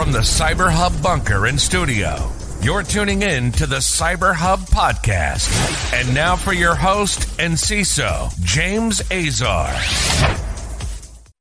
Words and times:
From 0.00 0.12
the 0.12 0.20
Cyber 0.20 0.70
Hub 0.72 1.02
bunker 1.02 1.44
and 1.44 1.60
studio, 1.60 2.32
you're 2.62 2.82
tuning 2.82 3.20
in 3.20 3.52
to 3.52 3.66
the 3.66 3.76
Cyber 3.76 4.34
Hub 4.34 4.60
podcast. 4.60 5.52
And 5.92 6.14
now 6.14 6.36
for 6.36 6.54
your 6.54 6.74
host 6.74 7.38
and 7.38 7.52
CISO, 7.52 8.32
James 8.42 9.02
Azar. 9.12 9.70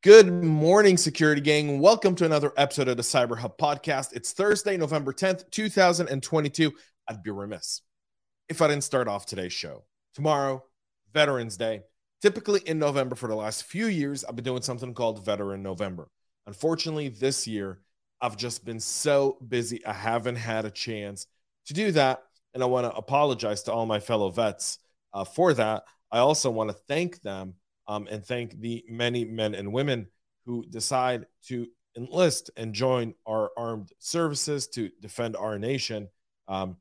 Good 0.03 0.43
morning, 0.43 0.97
security 0.97 1.39
gang. 1.39 1.79
Welcome 1.79 2.15
to 2.15 2.25
another 2.25 2.51
episode 2.57 2.89
of 2.89 2.97
the 2.97 3.04
Cyber 3.04 3.38
Hub 3.38 3.57
podcast. 3.57 4.11
It's 4.11 4.34
Thursday, 4.34 4.76
November 4.76 5.14
10th, 5.14 5.50
2022. 5.52 6.73
I'd 7.07 7.23
be 7.23 7.32
remiss 7.32 7.82
if 8.50 8.62
I 8.62 8.68
didn't 8.68 8.84
start 8.84 9.07
off 9.07 9.26
today's 9.26 9.54
show. 9.54 9.86
Tomorrow, 10.16 10.66
Veterans 11.14 11.55
Day. 11.55 11.84
Typically 12.21 12.60
in 12.66 12.78
November 12.78 13.16
for 13.16 13.30
the 13.30 13.36
last 13.36 13.64
few 13.64 13.86
years, 13.86 14.26
I've 14.26 14.36
been 14.36 14.44
doing 14.44 14.64
something 14.64 14.94
called 14.94 15.23
Veteran 15.23 15.64
November. 15.64 16.10
Unfortunately, 16.46 17.07
this 17.07 17.48
year, 17.48 17.80
I've 18.21 18.38
just 18.38 18.65
been 18.65 18.79
so 18.79 19.38
busy. 19.48 19.85
I 19.85 19.94
haven't 19.94 20.35
had 20.35 20.66
a 20.66 20.71
chance 20.71 21.27
to 21.67 21.73
do 21.73 21.91
that. 21.94 22.23
And 22.53 22.63
I 22.63 22.66
want 22.66 22.85
to 22.91 22.95
apologize 22.95 23.63
to 23.63 23.73
all 23.73 23.85
my 23.85 23.99
fellow 23.99 24.30
vets 24.30 24.80
uh, 25.13 25.23
for 25.23 25.53
that. 25.53 25.84
I 26.11 26.20
also 26.20 26.49
want 26.49 26.70
to 26.70 26.75
thank 26.88 27.21
them 27.21 27.53
um, 27.88 28.08
and 28.09 28.25
thank 28.25 28.59
the 28.59 28.84
many 28.89 29.23
men 29.23 29.53
and 29.55 29.71
women 29.71 30.08
who 30.45 30.66
decide 30.66 31.27
to 31.47 31.67
enlist 31.95 32.49
and 32.58 32.73
join 32.73 33.13
our 33.27 33.52
armed 33.55 33.91
services 33.99 34.67
to 34.67 34.89
defend 35.02 35.36
our 35.36 35.59
nation. 35.59 36.09
Um, 36.47 36.77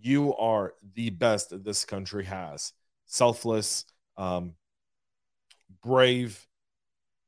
you 0.00 0.34
are 0.36 0.74
the 0.94 1.10
best 1.10 1.64
this 1.64 1.84
country 1.84 2.24
has 2.24 2.72
selfless, 3.06 3.84
um, 4.16 4.54
brave, 5.82 6.46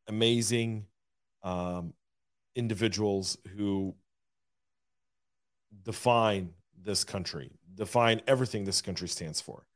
amazing 0.09 0.87
um, 1.42 1.95
individuals 2.55 3.37
who 3.57 3.95
define 5.83 6.51
this 6.83 7.05
country, 7.05 7.51
define 7.75 8.20
everything 8.27 8.65
this 8.65 8.83
country 8.83 9.09
stands 9.09 9.41
for. 9.41 9.67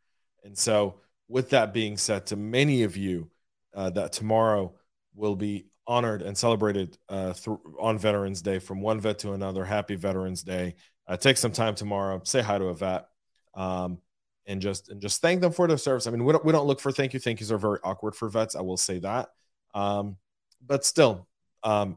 And 0.42 0.56
so, 0.56 1.00
with 1.28 1.50
that 1.50 1.72
being 1.72 1.97
said, 1.97 2.27
to 2.27 2.36
many 2.36 2.83
of 2.83 2.97
you 2.97 3.31
uh, 3.75 3.91
that 3.91 4.12
tomorrow 4.12 4.75
will 5.14 5.36
be 5.36 5.66
honored 5.86 6.22
and 6.22 6.36
celebrated 6.36 6.97
uh, 7.08 7.33
th- 7.33 7.56
on 7.78 7.98
Veterans 7.98 8.42
Day 8.42 8.58
from 8.58 8.81
one 8.81 9.00
vet 9.00 9.19
to 9.20 9.33
another. 9.33 9.64
Happy 9.64 9.97
Veterans 9.97 10.42
Day. 10.42 10.75
Uh, 11.06 11.16
take 11.16 11.36
some 11.36 11.53
time 11.53 11.75
tomorrow, 11.75 12.20
say 12.25 12.42
hi 12.42 12.59
to 12.59 12.66
a 12.66 12.75
vet. 12.75 13.06
Um, 13.55 13.98
and 14.47 14.61
just 14.61 14.91
and 14.91 15.00
just 15.00 15.22
thank 15.22 15.41
them 15.41 15.53
for 15.53 15.66
their 15.66 15.78
service. 15.78 16.06
I 16.06 16.11
mean, 16.11 16.25
we 16.25 16.33
don't 16.33 16.44
we 16.44 16.53
don't 16.53 16.66
look 16.66 16.81
for 16.81 16.92
thank 16.92 17.14
you. 17.14 17.20
Thank 17.20 17.41
yous 17.41 17.50
are 17.50 17.59
very 17.59 17.78
awkward 17.83 18.14
for 18.14 18.28
vets. 18.28 18.55
I 18.56 18.61
will 18.61 18.77
say 18.77 18.98
that. 18.98 19.31
Um, 19.75 20.16
but 20.64 20.84
still, 20.84 21.27
um, 21.62 21.97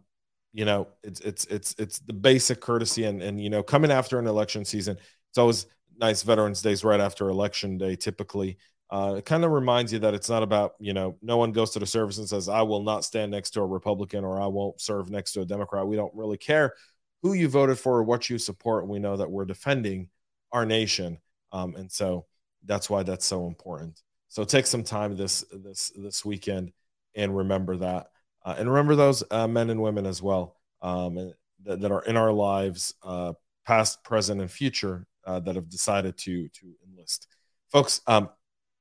you 0.58 0.66
know, 0.66 0.88
it's 1.04 1.20
it's 1.20 1.46
it's 1.46 1.76
it's 1.78 2.00
the 2.00 2.14
basic 2.14 2.62
courtesy 2.62 3.04
and 3.04 3.22
and 3.22 3.40
you 3.40 3.52
know, 3.52 3.62
coming 3.62 3.92
after 3.92 4.18
an 4.18 4.26
election 4.26 4.66
season, 4.66 4.98
it's 5.30 5.38
always 5.38 5.68
nice 6.00 6.24
Veterans 6.24 6.64
Days 6.64 6.84
right 6.84 7.00
after 7.00 7.30
election 7.30 7.78
day. 7.78 7.96
Typically, 7.96 8.58
uh, 8.90 9.14
it 9.20 9.26
kind 9.26 9.46
of 9.46 9.52
reminds 9.52 9.94
you 9.94 10.00
that 10.00 10.16
it's 10.16 10.32
not 10.32 10.42
about 10.42 10.74
you 10.80 10.94
know, 10.94 11.16
no 11.22 11.38
one 11.38 11.52
goes 11.52 11.70
to 11.72 11.80
the 11.80 11.86
service 11.86 12.18
and 12.18 12.28
says, 12.28 12.50
"I 12.50 12.64
will 12.64 12.82
not 12.82 13.06
stand 13.06 13.30
next 13.30 13.52
to 13.52 13.62
a 13.62 13.68
Republican" 13.68 14.26
or 14.26 14.42
"I 14.42 14.48
won't 14.48 14.82
serve 14.82 15.12
next 15.12 15.34
to 15.34 15.42
a 15.42 15.46
Democrat." 15.46 15.86
We 15.86 15.96
don't 15.96 16.16
really 16.16 16.38
care 16.38 16.74
who 17.22 17.34
you 17.34 17.50
voted 17.50 17.78
for 17.78 17.98
or 18.00 18.04
what 18.04 18.28
you 18.28 18.40
support. 18.40 18.88
We 18.88 18.98
know 18.98 19.16
that 19.18 19.30
we're 19.30 19.46
defending 19.46 20.10
our 20.52 20.66
nation, 20.66 21.20
um, 21.52 21.76
and 21.76 21.92
so 21.92 22.26
that's 22.66 22.90
why 22.90 23.04
that's 23.04 23.28
so 23.28 23.46
important. 23.46 24.02
So 24.30 24.44
take 24.44 24.66
some 24.66 24.84
time 24.84 25.16
this 25.16 25.46
this 25.54 25.92
this 25.96 26.26
weekend 26.26 26.72
and 27.14 27.38
remember 27.38 27.78
that, 27.78 28.08
uh, 28.48 28.56
and 28.58 28.70
remember 28.70 28.96
those 28.96 29.26
uh, 29.30 29.46
men 29.46 29.70
and 29.70 29.82
women 29.82 30.06
as 30.06 30.22
well 30.22 30.56
um, 30.82 31.34
that, 31.66 31.82
that, 31.82 31.92
are 31.92 32.04
in 32.04 32.16
our 32.16 32.32
lives, 32.32 32.94
uh, 33.04 33.34
past, 33.66 34.02
present, 34.06 34.40
and 34.40 34.50
future, 34.50 35.06
uh, 35.26 35.42
that 35.42 35.56
have 35.56 35.68
decided 35.68 36.18
to 36.18 36.48
to 36.48 36.74
enlist. 36.88 37.28
Folks, 37.74 38.00
um, 38.08 38.30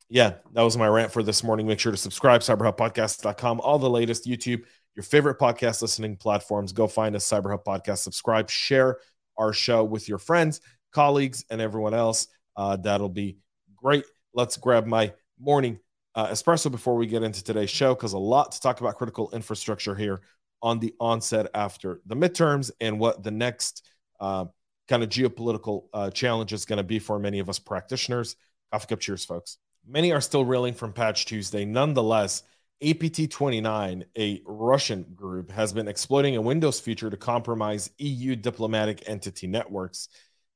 yeah, 0.08 0.34
that 0.52 0.62
was 0.62 0.76
my 0.76 0.86
rant 0.86 1.10
for 1.10 1.24
this 1.24 1.42
morning. 1.42 1.66
Make 1.66 1.80
sure 1.80 1.90
to 1.90 1.98
subscribe, 1.98 2.42
cyberhubpodcast.com, 2.42 3.60
all 3.60 3.80
the 3.80 3.90
latest 3.90 4.24
YouTube, 4.24 4.62
your 4.94 5.02
favorite 5.02 5.40
podcast 5.40 5.82
listening 5.82 6.16
platforms. 6.16 6.72
Go 6.72 6.86
find 6.86 7.16
us, 7.16 7.28
Cyberhub 7.28 7.64
Podcast, 7.64 7.98
subscribe, 7.98 8.48
share 8.48 8.98
our 9.36 9.52
show 9.52 9.82
with 9.82 10.08
your 10.08 10.18
friends, 10.18 10.60
colleagues, 10.92 11.44
and 11.50 11.60
everyone 11.60 11.92
else. 11.92 12.28
Uh, 12.54 12.76
that'll 12.76 13.08
be 13.08 13.38
great. 13.74 14.04
Let's 14.32 14.56
grab 14.58 14.86
my 14.86 15.12
morning 15.40 15.80
uh, 16.16 16.28
espresso 16.28 16.70
before 16.70 16.96
we 16.96 17.06
get 17.06 17.22
into 17.22 17.44
today's 17.44 17.70
show 17.70 17.94
because 17.94 18.14
a 18.14 18.18
lot 18.18 18.50
to 18.50 18.60
talk 18.60 18.80
about 18.80 18.96
critical 18.96 19.30
infrastructure 19.32 19.94
here 19.94 20.22
on 20.62 20.80
the 20.80 20.94
onset 20.98 21.46
after 21.54 22.00
the 22.06 22.16
midterms 22.16 22.70
and 22.80 22.98
what 22.98 23.22
the 23.22 23.30
next 23.30 23.86
uh, 24.18 24.46
kind 24.88 25.02
of 25.02 25.10
geopolitical 25.10 25.84
uh, 25.92 26.10
challenge 26.10 26.52
is 26.54 26.64
going 26.64 26.78
to 26.78 26.82
be 26.82 26.98
for 26.98 27.18
many 27.18 27.38
of 27.38 27.48
us 27.50 27.58
practitioners. 27.58 28.34
Coffee 28.72 28.86
cup 28.88 29.00
cheers, 29.00 29.24
folks. 29.24 29.58
Many 29.86 30.10
are 30.12 30.20
still 30.20 30.44
reeling 30.44 30.74
from 30.74 30.92
Patch 30.92 31.26
Tuesday. 31.26 31.64
Nonetheless, 31.66 32.42
APT 32.82 33.30
29, 33.30 34.04
a 34.18 34.42
Russian 34.46 35.04
group, 35.14 35.50
has 35.50 35.72
been 35.72 35.86
exploiting 35.86 36.36
a 36.36 36.40
Windows 36.40 36.80
feature 36.80 37.10
to 37.10 37.16
compromise 37.16 37.90
EU 37.98 38.34
diplomatic 38.34 39.04
entity 39.06 39.46
networks 39.46 40.08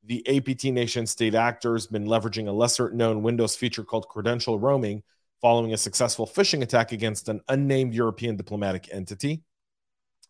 the 0.04 0.26
APT 0.34 0.65
nation 0.65 1.06
state 1.06 1.34
actor 1.34 1.75
has 1.75 1.87
been 1.87 2.06
leveraging 2.06 2.49
a 2.49 2.53
lesser 2.53 2.91
known 2.91 3.22
Windows 3.22 3.54
feature 3.54 3.84
called 3.84 4.09
credential 4.09 4.59
roaming 4.59 5.03
following 5.40 5.72
a 5.72 5.76
successful 5.76 6.26
phishing 6.26 6.62
attack 6.62 6.92
against 6.92 7.28
an 7.28 7.40
unnamed 7.48 7.94
European 7.94 8.36
diplomatic 8.36 8.88
entity. 8.92 9.42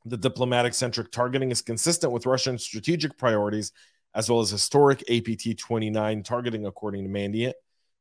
The 0.05 0.17
diplomatic 0.17 0.75
centric 0.75 1.11
targeting 1.11 1.51
is 1.51 1.63
consistent 1.63 2.13
with 2.13 2.27
Russian 2.27 2.59
strategic 2.59 3.19
priorities 3.19 3.73
as 4.15 4.29
well 4.29 4.41
as 4.41 4.51
historic 4.51 5.03
APT 5.11 5.59
29 5.59 6.23
targeting, 6.23 6.67
according 6.67 7.05
to 7.05 7.11
Mandiant. 7.11 7.53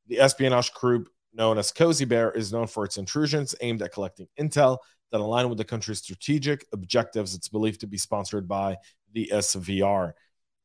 The 0.08 0.20
espionage 0.20 0.74
group 0.74 1.10
known 1.34 1.58
as 1.58 1.72
Cozy 1.72 2.06
Bear 2.06 2.32
is 2.32 2.52
known 2.52 2.68
for 2.68 2.84
its 2.84 2.98
intrusions 2.98 3.54
aimed 3.62 3.82
at 3.82 3.94
collecting 3.94 4.28
intel 4.40 4.80
that 5.12 5.22
align 5.22 5.50
with 5.50 5.58
the 5.58 5.66
country's 5.66 6.00
strategic 6.00 6.66
objectives. 6.74 7.36
It's 7.36 7.48
believed 7.48 7.82
to 7.82 7.88
be 7.88 7.98
sponsored 7.98 8.48
by 8.48 8.78
the 9.14 9.30
SVR. 9.34 10.14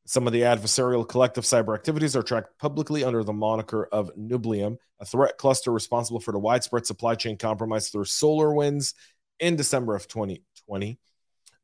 Some 0.07 0.27
of 0.27 0.33
the 0.33 0.41
adversarial 0.41 1.07
collective 1.07 1.45
cyber 1.45 1.73
activities 1.73 2.15
are 2.15 2.21
tracked 2.21 2.59
publicly 2.59 3.03
under 3.03 3.23
the 3.23 3.33
moniker 3.33 3.87
of 3.91 4.11
Nobelium, 4.15 4.77
a 4.99 5.05
threat 5.05 5.37
cluster 5.39 5.71
responsible 5.71 6.19
for 6.19 6.31
the 6.31 6.39
widespread 6.39 6.85
supply 6.85 7.15
chain 7.15 7.37
compromise 7.37 7.89
through 7.89 8.03
SolarWinds 8.03 8.93
in 9.39 9.55
December 9.55 9.95
of 9.95 10.07
2020. 10.07 10.99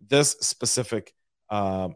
This 0.07 0.31
specific 0.41 1.13
uh, 1.51 1.89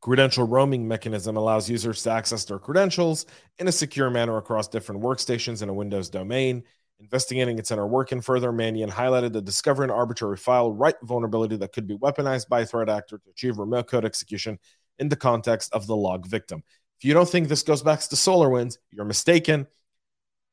credential 0.00 0.46
roaming 0.46 0.86
mechanism 0.86 1.36
allows 1.36 1.68
users 1.68 2.04
to 2.04 2.10
access 2.10 2.44
their 2.44 2.60
credentials 2.60 3.26
in 3.58 3.66
a 3.66 3.72
secure 3.72 4.10
manner 4.10 4.36
across 4.36 4.68
different 4.68 5.02
workstations 5.02 5.60
in 5.60 5.68
a 5.68 5.74
Windows 5.74 6.08
domain. 6.08 6.62
Investigating 7.00 7.58
its 7.58 7.70
inner 7.70 7.86
working 7.86 8.20
further, 8.20 8.52
Mandiant 8.52 8.90
highlighted 8.90 9.32
the 9.32 9.40
discovery 9.40 9.84
an 9.84 9.90
arbitrary 9.90 10.36
file 10.36 10.70
write 10.70 10.96
vulnerability 11.02 11.56
that 11.56 11.72
could 11.72 11.86
be 11.86 11.96
weaponized 11.96 12.48
by 12.48 12.60
a 12.60 12.66
threat 12.66 12.90
actor 12.90 13.18
to 13.18 13.30
achieve 13.30 13.58
remote 13.58 13.88
code 13.88 14.04
execution 14.04 14.58
in 15.00 15.08
the 15.08 15.16
context 15.16 15.72
of 15.72 15.86
the 15.86 15.96
log 15.96 16.26
victim. 16.26 16.62
If 16.98 17.04
you 17.04 17.14
don't 17.14 17.28
think 17.28 17.48
this 17.48 17.62
goes 17.62 17.82
back 17.82 18.00
to 18.00 18.14
SolarWinds, 18.14 18.76
you're 18.92 19.06
mistaken. 19.06 19.66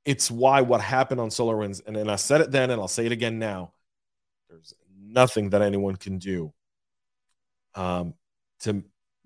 It's 0.05 0.31
why 0.31 0.61
what 0.61 0.79
happened 0.79 1.19
on 1.19 1.27
SolarWinds, 1.27 1.81
and, 1.85 1.97
and 1.97 2.09
I 2.09 2.15
said 2.15 2.39
it 2.39 2.49
then 2.49 2.71
and 2.71 2.81
I'll 2.81 2.87
say 2.87 3.05
it 3.05 3.11
again 3.11 3.37
now. 3.37 3.73
There's 4.49 4.73
nothing 4.97 5.49
that 5.49 5.61
anyone 5.61 5.97
can 5.97 6.17
do. 6.17 6.53
Um, 7.75 8.13
to 8.61 8.83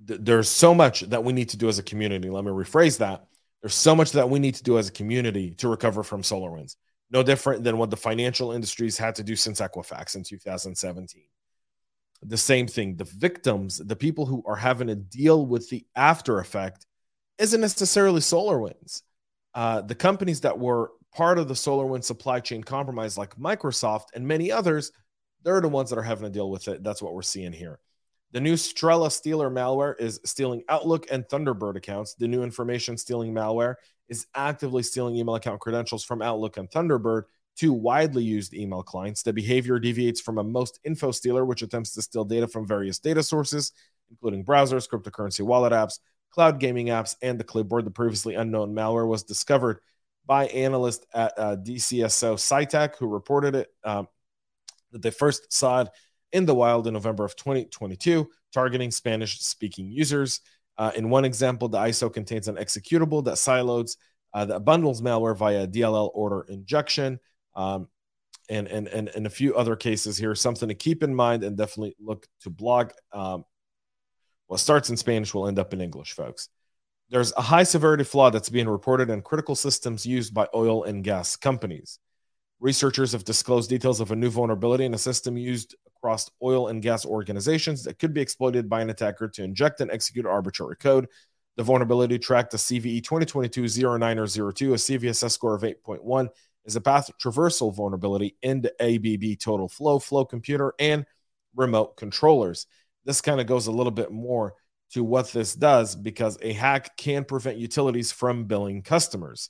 th- 0.07 0.19
there's 0.23 0.49
so 0.49 0.73
much 0.73 1.01
that 1.01 1.23
we 1.23 1.31
need 1.31 1.49
to 1.49 1.57
do 1.57 1.69
as 1.69 1.77
a 1.77 1.83
community. 1.83 2.29
Let 2.29 2.43
me 2.43 2.51
rephrase 2.51 2.97
that. 2.97 3.27
There's 3.61 3.75
so 3.75 3.95
much 3.95 4.13
that 4.13 4.27
we 4.27 4.39
need 4.39 4.55
to 4.55 4.63
do 4.63 4.79
as 4.79 4.89
a 4.89 4.91
community 4.91 5.51
to 5.55 5.69
recover 5.69 6.01
from 6.01 6.23
SolarWinds. 6.23 6.75
No 7.11 7.21
different 7.21 7.63
than 7.63 7.77
what 7.77 7.91
the 7.91 7.97
financial 7.97 8.51
industries 8.51 8.97
had 8.97 9.15
to 9.15 9.23
do 9.23 9.35
since 9.35 9.61
Equifax 9.61 10.15
in 10.15 10.23
2017 10.23 11.23
the 12.21 12.37
same 12.37 12.67
thing. 12.67 12.95
The 12.95 13.05
victims, 13.05 13.77
the 13.77 13.95
people 13.95 14.25
who 14.25 14.43
are 14.45 14.55
having 14.55 14.87
to 14.87 14.95
deal 14.95 15.45
with 15.45 15.69
the 15.69 15.85
after 15.95 16.39
effect, 16.39 16.85
isn't 17.37 17.61
necessarily 17.61 18.21
SolarWinds. 18.21 19.01
Uh, 19.53 19.81
the 19.81 19.95
companies 19.95 20.41
that 20.41 20.57
were 20.57 20.91
part 21.13 21.37
of 21.39 21.47
the 21.47 21.53
SolarWinds 21.53 22.03
supply 22.03 22.39
chain 22.39 22.63
compromise, 22.63 23.17
like 23.17 23.35
Microsoft 23.35 24.05
and 24.13 24.27
many 24.27 24.51
others, 24.51 24.91
they're 25.43 25.61
the 25.61 25.67
ones 25.67 25.89
that 25.89 25.99
are 25.99 26.03
having 26.03 26.25
to 26.25 26.29
deal 26.29 26.49
with 26.49 26.67
it. 26.67 26.83
That's 26.83 27.01
what 27.01 27.13
we're 27.13 27.21
seeing 27.23 27.53
here. 27.53 27.79
The 28.31 28.39
new 28.39 28.53
Strela 28.53 29.11
Stealer 29.11 29.49
malware 29.49 29.99
is 29.99 30.21
stealing 30.23 30.63
Outlook 30.69 31.07
and 31.11 31.25
Thunderbird 31.25 31.75
accounts. 31.75 32.13
The 32.13 32.27
new 32.27 32.43
information 32.43 32.97
stealing 32.97 33.33
malware 33.33 33.75
is 34.07 34.27
actively 34.35 34.83
stealing 34.83 35.15
email 35.15 35.35
account 35.35 35.59
credentials 35.59 36.03
from 36.03 36.21
Outlook 36.21 36.57
and 36.57 36.69
Thunderbird 36.69 37.23
two 37.57 37.73
widely 37.73 38.23
used 38.23 38.53
email 38.53 38.83
clients. 38.83 39.23
The 39.23 39.33
behavior 39.33 39.79
deviates 39.79 40.21
from 40.21 40.37
a 40.37 40.43
most 40.43 40.79
info 40.83 41.11
stealer, 41.11 41.45
which 41.45 41.61
attempts 41.61 41.93
to 41.93 42.01
steal 42.01 42.25
data 42.25 42.47
from 42.47 42.67
various 42.67 42.99
data 42.99 43.23
sources, 43.23 43.71
including 44.09 44.45
browsers, 44.45 44.89
cryptocurrency 44.89 45.41
wallet 45.41 45.73
apps, 45.73 45.99
cloud 46.31 46.59
gaming 46.59 46.87
apps, 46.87 47.15
and 47.21 47.39
the 47.39 47.43
clipboard. 47.43 47.85
The 47.85 47.91
previously 47.91 48.35
unknown 48.35 48.73
malware 48.73 49.07
was 49.07 49.23
discovered 49.23 49.79
by 50.25 50.47
analysts 50.47 51.05
at 51.13 51.33
uh, 51.37 51.55
DCSO 51.57 52.35
CyTec, 52.35 52.95
who 52.97 53.07
reported 53.07 53.55
it 53.55 53.69
um, 53.83 54.07
that 54.91 55.01
they 55.01 55.11
first 55.11 55.51
saw 55.51 55.81
it 55.81 55.89
in 56.31 56.45
the 56.45 56.55
wild 56.55 56.87
in 56.87 56.93
November 56.93 57.25
of 57.25 57.35
2022, 57.35 58.29
targeting 58.53 58.91
Spanish 58.91 59.39
speaking 59.41 59.91
users. 59.91 60.41
Uh, 60.77 60.91
in 60.95 61.09
one 61.09 61.25
example, 61.25 61.67
the 61.67 61.77
ISO 61.77 62.11
contains 62.11 62.47
an 62.47 62.55
executable 62.55 63.23
that 63.25 63.37
silos 63.37 63.97
uh, 64.33 64.45
that 64.45 64.61
bundles 64.61 65.01
malware 65.01 65.35
via 65.35 65.67
DLL 65.67 66.09
order 66.13 66.45
injection. 66.47 67.19
Um, 67.55 67.87
and, 68.49 68.67
and, 68.67 68.87
and, 68.87 69.09
and 69.09 69.25
a 69.25 69.29
few 69.29 69.55
other 69.55 69.75
cases 69.75 70.17
here, 70.17 70.35
something 70.35 70.67
to 70.67 70.75
keep 70.75 71.03
in 71.03 71.15
mind 71.15 71.43
and 71.43 71.57
definitely 71.57 71.95
look 71.99 72.27
to 72.41 72.49
blog. 72.49 72.91
Um, 73.13 73.45
what 74.47 74.59
starts 74.59 74.89
in 74.89 74.97
Spanish 74.97 75.33
will 75.33 75.47
end 75.47 75.59
up 75.59 75.73
in 75.73 75.79
English, 75.79 76.13
folks. 76.13 76.49
There's 77.09 77.33
a 77.37 77.41
high 77.41 77.63
severity 77.63 78.03
flaw 78.03 78.29
that's 78.29 78.49
being 78.49 78.69
reported 78.69 79.09
in 79.09 79.21
critical 79.21 79.55
systems 79.55 80.05
used 80.05 80.33
by 80.33 80.47
oil 80.53 80.83
and 80.83 81.03
gas 81.03 81.35
companies. 81.35 81.99
Researchers 82.59 83.11
have 83.13 83.25
disclosed 83.25 83.69
details 83.69 83.99
of 83.99 84.11
a 84.11 84.15
new 84.15 84.29
vulnerability 84.29 84.85
in 84.85 84.93
a 84.93 84.97
system 84.97 85.35
used 85.35 85.75
across 85.87 86.29
oil 86.43 86.67
and 86.67 86.81
gas 86.81 87.05
organizations 87.05 87.83
that 87.83 87.99
could 87.99 88.13
be 88.13 88.21
exploited 88.21 88.69
by 88.69 88.81
an 88.81 88.89
attacker 88.89 89.27
to 89.27 89.43
inject 89.43 89.81
and 89.81 89.91
execute 89.91 90.25
arbitrary 90.25 90.75
code. 90.75 91.07
The 91.57 91.63
vulnerability 91.63 92.17
tracked 92.17 92.53
a 92.53 92.57
CVE 92.57 93.01
2022-0902, 93.01 94.71
a 94.71 94.99
CVSS 94.99 95.31
score 95.31 95.53
of 95.53 95.63
8.1, 95.63 96.29
is 96.65 96.75
a 96.75 96.81
path 96.81 97.09
traversal 97.21 97.75
vulnerability 97.75 98.35
into 98.41 98.69
ABB 98.79 99.37
Totalflow, 99.39 100.01
flow 100.01 100.25
computer, 100.25 100.73
and 100.79 101.05
remote 101.55 101.97
controllers. 101.97 102.67
This 103.05 103.21
kind 103.21 103.41
of 103.41 103.47
goes 103.47 103.67
a 103.67 103.71
little 103.71 103.91
bit 103.91 104.11
more 104.11 104.53
to 104.91 105.03
what 105.03 105.31
this 105.31 105.55
does 105.55 105.95
because 105.95 106.37
a 106.41 106.53
hack 106.53 106.95
can 106.97 107.23
prevent 107.23 107.57
utilities 107.57 108.11
from 108.11 108.45
billing 108.45 108.81
customers. 108.81 109.49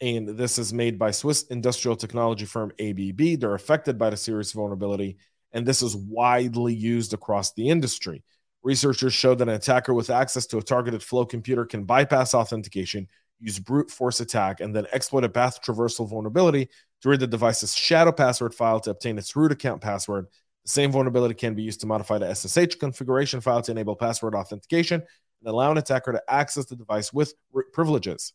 And 0.00 0.28
this 0.28 0.58
is 0.58 0.72
made 0.72 0.98
by 0.98 1.10
Swiss 1.10 1.42
industrial 1.44 1.96
technology 1.96 2.46
firm 2.46 2.72
ABB. 2.80 3.38
They're 3.38 3.54
affected 3.54 3.98
by 3.98 4.10
the 4.10 4.16
serious 4.16 4.52
vulnerability, 4.52 5.18
and 5.52 5.66
this 5.66 5.82
is 5.82 5.96
widely 5.96 6.72
used 6.72 7.12
across 7.12 7.52
the 7.52 7.68
industry. 7.68 8.22
Researchers 8.62 9.12
showed 9.12 9.38
that 9.38 9.48
an 9.48 9.54
attacker 9.54 9.92
with 9.92 10.10
access 10.10 10.46
to 10.46 10.58
a 10.58 10.62
targeted 10.62 11.02
flow 11.02 11.26
computer 11.26 11.66
can 11.66 11.84
bypass 11.84 12.32
authentication, 12.32 13.08
use 13.40 13.58
brute 13.58 13.90
force 13.90 14.20
attack, 14.20 14.60
and 14.60 14.74
then 14.74 14.86
exploit 14.92 15.24
a 15.24 15.28
path 15.28 15.62
traversal 15.62 16.08
vulnerability 16.08 16.68
to 17.02 17.08
read 17.08 17.20
the 17.20 17.26
device's 17.26 17.74
shadow 17.74 18.12
password 18.12 18.54
file 18.54 18.80
to 18.80 18.90
obtain 18.90 19.18
its 19.18 19.34
root 19.34 19.52
account 19.52 19.80
password. 19.80 20.26
The 20.64 20.70
same 20.70 20.92
vulnerability 20.92 21.34
can 21.34 21.54
be 21.54 21.62
used 21.62 21.80
to 21.80 21.86
modify 21.86 22.18
the 22.18 22.34
SSH 22.34 22.78
configuration 22.78 23.40
file 23.40 23.62
to 23.62 23.72
enable 23.72 23.96
password 23.96 24.34
authentication 24.34 25.00
and 25.00 25.48
allow 25.48 25.70
an 25.70 25.78
attacker 25.78 26.12
to 26.12 26.22
access 26.28 26.66
the 26.66 26.76
device 26.76 27.12
with 27.12 27.34
root 27.52 27.72
privileges. 27.72 28.34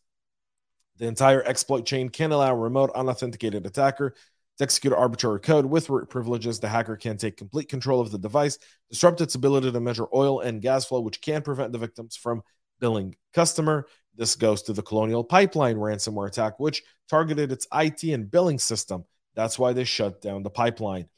The 0.98 1.06
entire 1.06 1.42
exploit 1.42 1.84
chain 1.86 2.08
can 2.08 2.32
allow 2.32 2.52
a 2.52 2.56
remote 2.56 2.90
unauthenticated 2.94 3.66
attacker 3.66 4.14
to 4.58 4.64
execute 4.64 4.92
arbitrary 4.92 5.40
code 5.40 5.66
with 5.66 5.90
root 5.90 6.08
privileges. 6.08 6.58
The 6.58 6.68
hacker 6.68 6.96
can 6.96 7.18
take 7.18 7.36
complete 7.36 7.68
control 7.68 8.00
of 8.00 8.10
the 8.10 8.18
device, 8.18 8.58
disrupt 8.90 9.20
its 9.20 9.34
ability 9.34 9.70
to 9.70 9.80
measure 9.80 10.06
oil 10.14 10.40
and 10.40 10.62
gas 10.62 10.86
flow, 10.86 11.00
which 11.00 11.20
can 11.20 11.42
prevent 11.42 11.72
the 11.72 11.78
victims 11.78 12.16
from 12.16 12.42
billing 12.80 13.16
customer. 13.34 13.86
This 14.16 14.34
goes 14.36 14.62
to 14.62 14.72
the 14.72 14.82
Colonial 14.82 15.22
Pipeline 15.22 15.76
ransomware 15.76 16.28
attack, 16.28 16.58
which 16.58 16.82
targeted 17.08 17.52
its 17.52 17.66
IT 17.72 18.02
and 18.04 18.30
billing 18.30 18.58
system. 18.58 19.04
That's 19.34 19.58
why 19.58 19.72
they 19.72 19.84
shut 19.84 20.22
down 20.22 20.42
the 20.42 20.50
pipeline. 20.50 21.08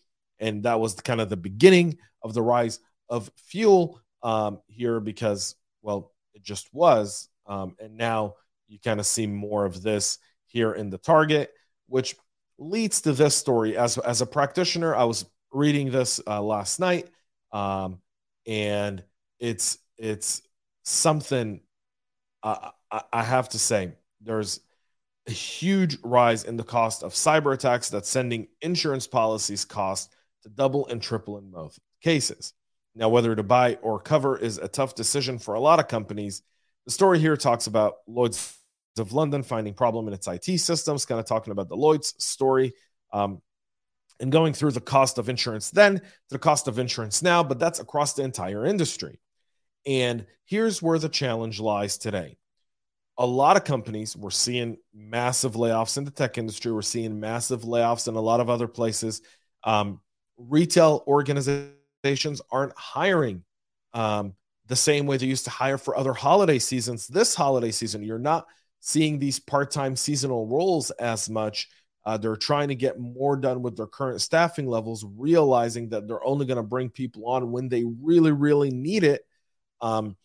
And 0.40 0.64
that 0.64 0.80
was 0.80 0.94
kind 0.94 1.20
of 1.20 1.28
the 1.28 1.36
beginning 1.36 1.98
of 2.22 2.34
the 2.34 2.42
rise 2.42 2.80
of 3.08 3.30
fuel 3.36 4.00
um, 4.22 4.60
here 4.66 5.00
because, 5.00 5.54
well, 5.82 6.12
it 6.34 6.42
just 6.42 6.72
was. 6.72 7.28
Um, 7.46 7.76
and 7.80 7.96
now 7.96 8.34
you 8.66 8.78
kind 8.78 9.00
of 9.00 9.06
see 9.06 9.26
more 9.26 9.64
of 9.64 9.82
this 9.82 10.18
here 10.46 10.72
in 10.72 10.90
the 10.90 10.98
target, 10.98 11.52
which 11.86 12.16
leads 12.58 13.00
to 13.02 13.12
this 13.12 13.36
story. 13.36 13.76
As, 13.76 13.98
as 13.98 14.20
a 14.20 14.26
practitioner, 14.26 14.94
I 14.94 15.04
was 15.04 15.24
reading 15.52 15.90
this 15.90 16.20
uh, 16.26 16.42
last 16.42 16.80
night, 16.80 17.08
um, 17.52 18.00
and 18.46 19.02
it's 19.38 19.78
it's 19.96 20.42
something 20.84 21.60
uh, 22.42 22.70
I 22.90 23.22
have 23.22 23.48
to 23.50 23.58
say 23.58 23.92
there's 24.20 24.60
a 25.26 25.32
huge 25.32 25.98
rise 26.02 26.44
in 26.44 26.56
the 26.56 26.64
cost 26.64 27.02
of 27.02 27.12
cyber 27.12 27.52
attacks 27.52 27.90
that's 27.90 28.08
sending 28.08 28.48
insurance 28.62 29.06
policies 29.06 29.64
cost 29.64 30.14
to 30.42 30.48
double 30.48 30.86
and 30.86 31.02
triple 31.02 31.38
in 31.38 31.50
most 31.50 31.80
cases. 32.02 32.54
Now, 32.94 33.10
whether 33.10 33.34
to 33.36 33.42
buy 33.42 33.74
or 33.82 34.00
cover 34.00 34.38
is 34.38 34.58
a 34.58 34.68
tough 34.68 34.94
decision 34.94 35.38
for 35.38 35.54
a 35.54 35.60
lot 35.60 35.80
of 35.80 35.88
companies. 35.88 36.42
The 36.86 36.92
story 36.92 37.18
here 37.18 37.36
talks 37.36 37.66
about 37.66 37.96
Lloyd's 38.06 38.54
of 38.98 39.12
London 39.12 39.44
finding 39.44 39.74
problem 39.74 40.08
in 40.08 40.14
its 40.14 40.26
IT 40.26 40.58
systems, 40.58 41.04
kind 41.04 41.20
of 41.20 41.26
talking 41.26 41.52
about 41.52 41.68
the 41.68 41.76
Lloyd's 41.76 42.14
story. 42.18 42.72
Um, 43.12 43.40
and 44.20 44.32
going 44.32 44.52
through 44.52 44.72
the 44.72 44.80
cost 44.80 45.18
of 45.18 45.28
insurance 45.28 45.70
then 45.70 45.98
to 45.98 46.02
the 46.30 46.38
cost 46.38 46.66
of 46.66 46.78
insurance 46.78 47.22
now, 47.22 47.42
but 47.44 47.60
that's 47.60 47.78
across 47.78 48.14
the 48.14 48.24
entire 48.24 48.66
industry. 48.66 49.20
And 49.86 50.26
here's 50.44 50.82
where 50.82 50.98
the 50.98 51.08
challenge 51.08 51.60
lies 51.60 51.98
today 51.98 52.36
a 53.18 53.26
lot 53.26 53.56
of 53.56 53.64
companies 53.64 54.16
we're 54.16 54.30
seeing 54.30 54.76
massive 54.94 55.54
layoffs 55.54 55.98
in 55.98 56.04
the 56.04 56.10
tech 56.10 56.38
industry. 56.38 56.72
We're 56.72 56.82
seeing 56.82 57.18
massive 57.18 57.62
layoffs 57.62 58.06
in 58.06 58.14
a 58.14 58.20
lot 58.20 58.38
of 58.38 58.48
other 58.48 58.68
places. 58.68 59.22
Um, 59.64 60.00
retail 60.36 61.02
organizations 61.06 62.40
aren't 62.50 62.78
hiring 62.78 63.42
um, 63.92 64.34
the 64.68 64.76
same 64.76 65.06
way 65.06 65.16
they 65.16 65.26
used 65.26 65.44
to 65.46 65.50
hire 65.50 65.78
for 65.78 65.96
other 65.96 66.12
holiday 66.12 66.60
seasons 66.60 67.08
this 67.08 67.34
holiday 67.34 67.72
season. 67.72 68.04
You're 68.04 68.20
not 68.20 68.46
seeing 68.80 69.18
these 69.18 69.40
part-time 69.40 69.96
seasonal 69.96 70.46
roles 70.46 70.92
as 70.92 71.28
much. 71.28 71.68
Uh, 72.06 72.16
they're 72.16 72.36
trying 72.36 72.68
to 72.68 72.76
get 72.76 73.00
more 73.00 73.36
done 73.36 73.62
with 73.62 73.76
their 73.76 73.88
current 73.88 74.20
staffing 74.20 74.66
levels 74.66 75.04
realizing 75.16 75.88
that 75.88 76.06
they're 76.06 76.24
only 76.24 76.46
going 76.46 76.56
to 76.56 76.62
bring 76.62 76.88
people 76.88 77.28
on 77.28 77.50
when 77.50 77.68
they 77.68 77.84
really 78.00 78.30
really 78.30 78.70
need 78.70 79.02
it. 79.02 79.22
Um, 79.80 80.16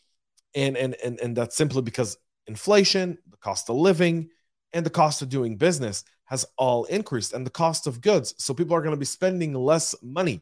and 0.56 0.78
and 0.78 0.96
and 1.04 1.20
and 1.20 1.36
that's 1.36 1.56
simply 1.56 1.82
because 1.82 2.18
inflation, 2.48 3.18
the 3.30 3.38
cost 3.38 3.70
of 3.70 3.76
living, 3.76 4.30
and 4.74 4.86
the 4.86 4.90
cost 4.90 5.22
of 5.22 5.30
doing 5.30 5.58
business 5.58 6.04
has 6.26 6.46
all 6.58 6.86
increased, 6.86 7.34
and 7.34 7.46
the 7.46 7.52
cost 7.52 7.86
of 7.86 8.02
goods. 8.02 8.34
So 8.38 8.54
people 8.54 8.76
are 8.76 8.82
going 8.82 8.96
to 8.96 9.00
be 9.00 9.06
spending 9.06 9.54
less 9.54 9.94
money. 10.02 10.42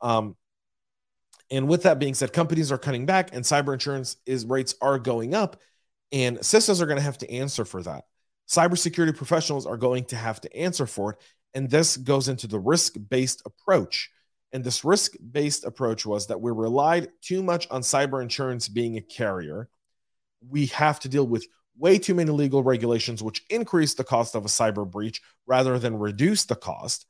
Um, 0.00 0.36
and 1.50 1.68
with 1.68 1.82
that 1.82 1.98
being 1.98 2.14
said, 2.14 2.32
companies 2.32 2.72
are 2.72 2.78
cutting 2.78 3.06
back, 3.06 3.34
and 3.34 3.44
cyber 3.44 3.72
insurance 3.72 4.16
is 4.26 4.46
rates 4.46 4.74
are 4.80 4.98
going 4.98 5.34
up, 5.34 5.60
and 6.12 6.44
systems 6.44 6.80
are 6.80 6.86
going 6.86 6.98
to 6.98 7.04
have 7.04 7.18
to 7.18 7.30
answer 7.30 7.64
for 7.64 7.82
that. 7.82 8.04
Cybersecurity 8.48 9.16
professionals 9.16 9.66
are 9.66 9.76
going 9.76 10.04
to 10.06 10.16
have 10.16 10.40
to 10.40 10.56
answer 10.56 10.86
for 10.86 11.12
it, 11.12 11.18
and 11.54 11.70
this 11.70 11.96
goes 11.96 12.28
into 12.28 12.46
the 12.46 12.58
risk-based 12.58 13.42
approach. 13.44 14.10
And 14.52 14.64
this 14.64 14.84
risk-based 14.84 15.64
approach 15.64 16.04
was 16.04 16.26
that 16.26 16.40
we 16.40 16.50
relied 16.50 17.08
too 17.20 17.42
much 17.42 17.68
on 17.70 17.82
cyber 17.82 18.20
insurance 18.20 18.66
being 18.66 18.96
a 18.96 19.00
carrier 19.00 19.68
we 20.48 20.66
have 20.66 21.00
to 21.00 21.08
deal 21.08 21.26
with 21.26 21.46
way 21.78 21.98
too 21.98 22.14
many 22.14 22.30
legal 22.30 22.62
regulations, 22.62 23.22
which 23.22 23.42
increase 23.50 23.94
the 23.94 24.04
cost 24.04 24.34
of 24.34 24.44
a 24.44 24.48
cyber 24.48 24.88
breach 24.88 25.20
rather 25.46 25.78
than 25.78 25.98
reduce 25.98 26.44
the 26.44 26.56
cost. 26.56 27.06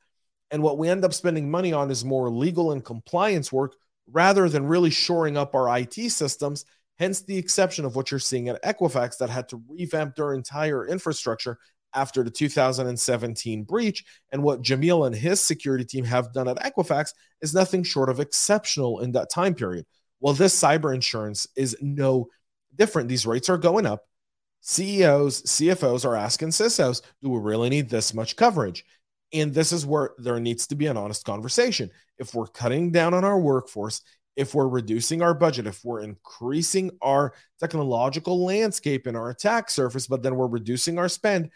And 0.49 0.63
what 0.63 0.77
we 0.77 0.89
end 0.89 1.05
up 1.05 1.13
spending 1.13 1.49
money 1.49 1.73
on 1.73 1.91
is 1.91 2.05
more 2.05 2.29
legal 2.29 2.71
and 2.71 2.83
compliance 2.83 3.51
work 3.51 3.75
rather 4.11 4.49
than 4.49 4.65
really 4.65 4.89
shoring 4.89 5.37
up 5.37 5.55
our 5.55 5.77
IT 5.77 5.93
systems. 6.11 6.65
Hence 6.99 7.21
the 7.21 7.37
exception 7.37 7.85
of 7.85 7.95
what 7.95 8.11
you're 8.11 8.19
seeing 8.19 8.49
at 8.49 8.61
Equifax 8.63 9.17
that 9.17 9.29
had 9.29 9.49
to 9.49 9.61
revamp 9.67 10.15
their 10.15 10.33
entire 10.33 10.85
infrastructure 10.85 11.57
after 11.93 12.23
the 12.23 12.31
2017 12.31 13.63
breach. 13.63 14.03
And 14.31 14.43
what 14.43 14.61
Jamil 14.61 15.07
and 15.07 15.15
his 15.15 15.39
security 15.39 15.83
team 15.83 16.05
have 16.05 16.33
done 16.33 16.47
at 16.47 16.57
Equifax 16.57 17.13
is 17.41 17.53
nothing 17.53 17.83
short 17.83 18.09
of 18.09 18.19
exceptional 18.19 18.99
in 18.99 19.13
that 19.13 19.29
time 19.29 19.55
period. 19.55 19.85
Well, 20.19 20.33
this 20.33 20.59
cyber 20.59 20.93
insurance 20.93 21.47
is 21.55 21.75
no 21.81 22.27
different. 22.75 23.09
These 23.09 23.25
rates 23.25 23.49
are 23.49 23.57
going 23.57 23.85
up. 23.85 24.05
CEOs, 24.61 25.41
CFOs 25.43 26.05
are 26.05 26.15
asking 26.15 26.49
CISOs, 26.49 27.01
do 27.21 27.29
we 27.29 27.39
really 27.39 27.69
need 27.69 27.89
this 27.89 28.13
much 28.13 28.35
coverage? 28.35 28.85
And 29.33 29.53
this 29.53 29.71
is 29.71 29.85
where 29.85 30.11
there 30.17 30.39
needs 30.39 30.67
to 30.67 30.75
be 30.75 30.87
an 30.87 30.97
honest 30.97 31.25
conversation. 31.25 31.89
If 32.19 32.35
we're 32.35 32.47
cutting 32.47 32.91
down 32.91 33.13
on 33.13 33.23
our 33.23 33.39
workforce, 33.39 34.01
if 34.35 34.53
we're 34.53 34.67
reducing 34.67 35.21
our 35.21 35.33
budget, 35.33 35.67
if 35.67 35.83
we're 35.83 36.01
increasing 36.01 36.91
our 37.01 37.33
technological 37.59 38.45
landscape 38.45 39.07
and 39.07 39.17
our 39.17 39.29
attack 39.29 39.69
surface, 39.69 40.07
but 40.07 40.21
then 40.21 40.35
we're 40.35 40.47
reducing 40.47 40.99
our 40.99 41.09
spend, 41.09 41.49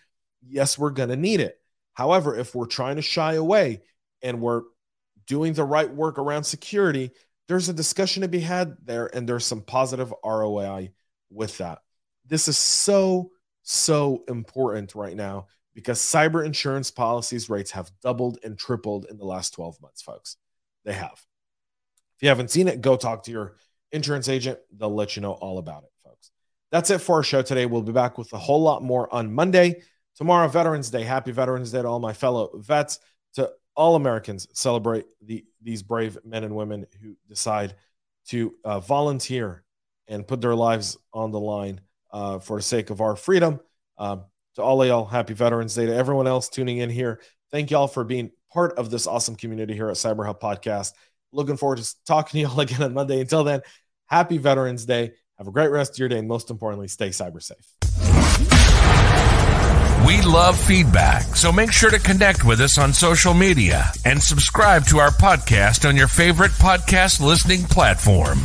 yes, 0.47 0.77
we're 0.77 0.89
going 0.89 1.09
to 1.09 1.15
need 1.15 1.39
it. 1.39 1.59
However, 1.93 2.35
if 2.35 2.55
we're 2.55 2.65
trying 2.65 2.95
to 2.97 3.01
shy 3.01 3.33
away 3.33 3.81
and 4.21 4.41
we're 4.41 4.63
doing 5.27 5.53
the 5.53 5.63
right 5.63 5.89
work 5.89 6.17
around 6.17 6.43
security, 6.43 7.11
there's 7.47 7.69
a 7.69 7.73
discussion 7.73 8.21
to 8.21 8.27
be 8.27 8.39
had 8.39 8.75
there, 8.83 9.15
and 9.15 9.29
there's 9.29 9.45
some 9.45 9.61
positive 9.61 10.13
ROI 10.23 10.91
with 11.29 11.57
that. 11.57 11.79
This 12.25 12.47
is 12.47 12.57
so, 12.57 13.31
so 13.63 14.23
important 14.27 14.95
right 14.95 15.15
now 15.15 15.47
because 15.73 15.99
cyber 15.99 16.45
insurance 16.45 16.89
policies 16.89 17.49
rates 17.49 17.71
have 17.71 17.91
doubled 18.01 18.39
and 18.43 18.57
tripled 18.57 19.05
in 19.09 19.17
the 19.17 19.25
last 19.25 19.51
12 19.51 19.81
months, 19.81 20.01
folks. 20.01 20.37
They 20.85 20.93
have. 20.93 21.21
If 22.15 22.23
you 22.23 22.29
haven't 22.29 22.51
seen 22.51 22.67
it, 22.67 22.81
go 22.81 22.95
talk 22.95 23.23
to 23.23 23.31
your 23.31 23.57
insurance 23.91 24.29
agent. 24.29 24.59
They'll 24.75 24.93
let 24.93 25.15
you 25.15 25.21
know 25.21 25.33
all 25.33 25.57
about 25.57 25.83
it, 25.83 25.91
folks. 26.03 26.31
That's 26.71 26.89
it 26.89 26.99
for 26.99 27.17
our 27.17 27.23
show 27.23 27.41
today. 27.41 27.65
We'll 27.65 27.81
be 27.81 27.91
back 27.91 28.17
with 28.17 28.31
a 28.33 28.37
whole 28.37 28.61
lot 28.61 28.83
more 28.83 29.13
on 29.13 29.33
Monday. 29.33 29.81
Tomorrow, 30.15 30.47
Veterans 30.47 30.89
Day. 30.89 31.03
Happy 31.03 31.31
Veterans 31.31 31.71
Day 31.71 31.81
to 31.81 31.87
all 31.87 31.99
my 31.99 32.13
fellow 32.13 32.51
vets. 32.55 32.99
To 33.33 33.51
all 33.75 33.95
Americans 33.95 34.47
celebrate 34.53 35.05
the 35.21 35.45
these 35.61 35.83
brave 35.83 36.17
men 36.23 36.45
and 36.45 36.55
women 36.55 36.85
who 37.01 37.17
decide 37.27 37.75
to 38.27 38.55
uh, 38.63 38.79
volunteer 38.79 39.64
and 40.07 40.27
put 40.27 40.41
their 40.41 40.55
lives 40.55 40.97
on 41.13 41.31
the 41.31 41.39
line 41.39 41.81
uh, 42.11 42.39
for 42.39 42.57
the 42.57 42.63
sake 42.63 42.89
of 42.89 43.01
our 43.01 43.15
freedom. 43.15 43.59
Um, 43.97 44.25
to 44.55 44.61
all 44.61 44.81
of 44.81 44.87
y'all, 44.87 45.05
happy 45.05 45.33
Veterans 45.33 45.75
Day. 45.75 45.85
To 45.85 45.95
everyone 45.95 46.27
else 46.27 46.49
tuning 46.49 46.77
in 46.77 46.89
here, 46.89 47.21
thank 47.51 47.71
y'all 47.71 47.87
for 47.87 48.03
being 48.03 48.31
part 48.51 48.77
of 48.77 48.89
this 48.89 49.07
awesome 49.07 49.35
community 49.35 49.73
here 49.73 49.89
at 49.89 49.95
Cyber 49.95 50.25
Hub 50.25 50.39
Podcast. 50.39 50.93
Looking 51.31 51.57
forward 51.57 51.79
to 51.79 51.95
talking 52.05 52.39
to 52.41 52.47
y'all 52.47 52.59
again 52.61 52.83
on 52.83 52.93
Monday. 52.93 53.19
Until 53.19 53.43
then, 53.43 53.61
happy 54.07 54.37
Veterans 54.37 54.85
Day. 54.85 55.13
Have 55.37 55.47
a 55.47 55.51
great 55.51 55.69
rest 55.71 55.93
of 55.93 55.99
your 55.99 56.07
day. 56.07 56.19
And 56.19 56.27
most 56.27 56.49
importantly, 56.49 56.87
stay 56.87 57.09
cyber 57.09 57.43
safe. 57.43 57.75
We 60.07 60.21
love 60.21 60.57
feedback, 60.59 61.23
so 61.35 61.51
make 61.51 61.71
sure 61.71 61.89
to 61.89 61.97
connect 61.97 62.43
with 62.43 62.61
us 62.61 62.77
on 62.77 62.93
social 62.93 63.33
media 63.33 63.91
and 64.05 64.21
subscribe 64.21 64.85
to 64.87 64.99
our 64.99 65.09
podcast 65.09 65.87
on 65.87 65.95
your 65.95 66.07
favorite 66.07 66.51
podcast 66.51 67.19
listening 67.19 67.63
platform. 67.63 68.37